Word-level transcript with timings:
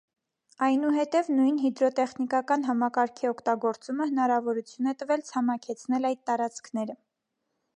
Այնուհետև 0.67 1.27
նույն 1.39 1.59
հիդրոտեխնիկական 1.63 2.65
համակարգի 2.69 3.29
օգտագործումը 3.33 4.09
հնարավորություն 4.13 4.89
է 4.93 4.95
տվել 5.03 5.25
ցամաքեցնել 5.29 6.09
այդ 6.11 6.25
տարածքները։ 6.31 6.99